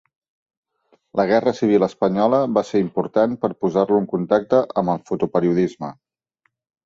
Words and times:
La 1.19 1.25
Guerra 1.31 1.51
Civil 1.57 1.85
Espanyola 1.87 2.39
va 2.59 2.63
ser 2.69 2.81
important 2.85 3.35
per 3.45 3.51
posar-lo 3.65 4.01
en 4.05 4.09
contacte 4.15 4.63
amb 4.83 4.95
el 4.95 5.05
fotoperiodisme. 5.11 5.93